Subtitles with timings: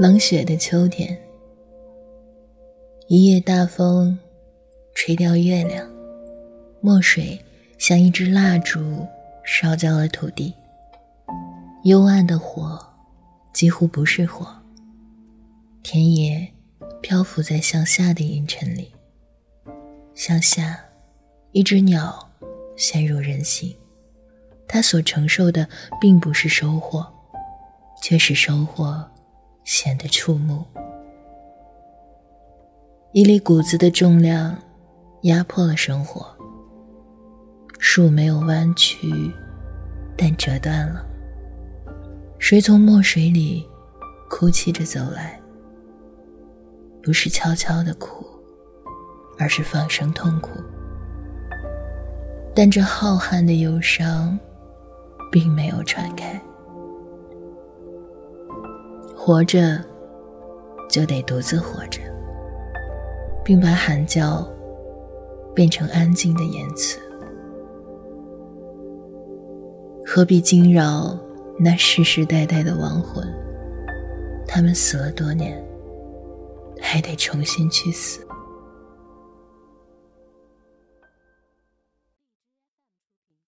[0.00, 1.14] 冷血的秋天，
[3.06, 4.18] 一夜大风，
[4.94, 5.86] 吹掉月亮，
[6.80, 7.38] 墨水
[7.76, 9.06] 像一支蜡烛，
[9.44, 10.54] 烧焦了土地。
[11.84, 12.82] 幽暗的火，
[13.52, 14.46] 几乎不是火。
[15.82, 16.50] 田野
[17.02, 18.90] 漂浮在向下的阴沉里，
[20.14, 20.82] 向下，
[21.52, 22.26] 一只鸟
[22.74, 23.76] 陷入人心，
[24.66, 25.68] 它所承受的
[26.00, 27.06] 并不是收获，
[28.02, 29.06] 却是收获。
[29.72, 30.64] 显得触目。
[33.12, 34.58] 一粒谷子的重量
[35.22, 36.26] 压迫了生活。
[37.78, 39.32] 树没有弯曲，
[40.16, 41.06] 但折断了。
[42.40, 43.64] 谁从墨水里
[44.28, 45.40] 哭泣着走来？
[47.00, 48.26] 不是悄悄的哭，
[49.38, 50.50] 而是放声痛哭。
[52.56, 54.36] 但这浩瀚的忧伤，
[55.30, 56.39] 并没有传开。
[59.22, 59.78] 活着，
[60.88, 62.00] 就得独自活着，
[63.44, 64.48] 并把喊叫
[65.54, 66.98] 变成安静的言辞。
[70.06, 71.14] 何必惊扰
[71.58, 73.22] 那世世代代的亡魂？
[74.48, 75.62] 他们死了多年，
[76.80, 78.26] 还得重新去死。